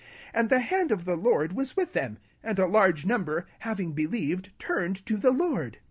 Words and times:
21 0.31 0.31
And 0.41 0.49
the 0.49 0.59
hand 0.61 0.91
of 0.91 1.05
the 1.05 1.15
Lord 1.15 1.53
was 1.53 1.77
with 1.77 1.93
them: 1.93 2.17
and 2.41 2.57
a 2.57 2.67
great 2.67 3.05
number 3.05 3.45
believed, 3.93 4.47
and 4.47 4.57
turned 4.57 5.05
to 5.05 5.15
the 5.15 5.29
Lord. 5.29 5.77